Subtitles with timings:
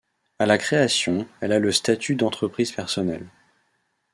[0.39, 3.27] A la création elle a le statut d'entreprise personnelle.